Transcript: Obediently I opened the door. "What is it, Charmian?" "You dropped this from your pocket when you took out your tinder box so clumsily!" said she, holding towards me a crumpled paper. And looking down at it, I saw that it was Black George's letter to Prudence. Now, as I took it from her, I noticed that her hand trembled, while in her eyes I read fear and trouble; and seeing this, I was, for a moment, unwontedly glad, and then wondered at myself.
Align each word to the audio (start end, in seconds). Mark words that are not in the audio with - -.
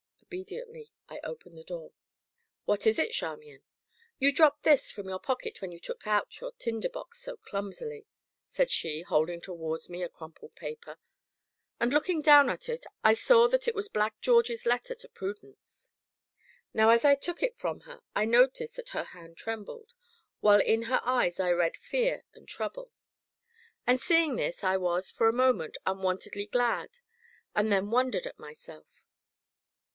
Obediently 0.23 0.93
I 1.09 1.19
opened 1.25 1.57
the 1.57 1.63
door. 1.63 1.91
"What 2.63 2.87
is 2.87 2.97
it, 2.97 3.11
Charmian?" 3.11 3.63
"You 4.17 4.31
dropped 4.33 4.63
this 4.63 4.89
from 4.89 5.09
your 5.09 5.19
pocket 5.19 5.61
when 5.61 5.71
you 5.73 5.79
took 5.79 6.07
out 6.07 6.39
your 6.39 6.53
tinder 6.53 6.87
box 6.89 7.21
so 7.21 7.35
clumsily!" 7.37 8.07
said 8.47 8.71
she, 8.71 9.01
holding 9.01 9.41
towards 9.41 9.89
me 9.89 10.01
a 10.01 10.09
crumpled 10.09 10.55
paper. 10.55 10.97
And 11.81 11.91
looking 11.93 12.21
down 12.21 12.49
at 12.49 12.67
it, 12.69 12.85
I 13.03 13.13
saw 13.13 13.47
that 13.49 13.67
it 13.67 13.75
was 13.75 13.89
Black 13.89 14.19
George's 14.21 14.65
letter 14.65 14.95
to 14.95 15.09
Prudence. 15.09 15.91
Now, 16.73 16.91
as 16.91 17.03
I 17.03 17.13
took 17.13 17.43
it 17.43 17.57
from 17.57 17.81
her, 17.81 18.01
I 18.15 18.23
noticed 18.23 18.77
that 18.77 18.89
her 18.91 19.03
hand 19.03 19.37
trembled, 19.37 19.93
while 20.39 20.61
in 20.61 20.83
her 20.83 21.01
eyes 21.03 21.39
I 21.41 21.51
read 21.51 21.75
fear 21.77 22.23
and 22.33 22.47
trouble; 22.47 22.91
and 23.85 23.99
seeing 23.99 24.35
this, 24.37 24.63
I 24.63 24.77
was, 24.77 25.11
for 25.11 25.27
a 25.27 25.33
moment, 25.33 25.77
unwontedly 25.85 26.45
glad, 26.47 26.99
and 27.53 27.69
then 27.71 27.91
wondered 27.91 28.25
at 28.25 28.39
myself. 28.39 29.05